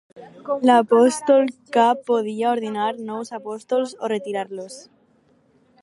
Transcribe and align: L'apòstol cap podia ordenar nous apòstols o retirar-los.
L'apòstol 0.69 1.51
cap 1.77 2.01
podia 2.09 2.47
ordenar 2.55 2.89
nous 3.11 3.33
apòstols 3.41 3.95
o 4.07 4.11
retirar-los. 4.15 4.81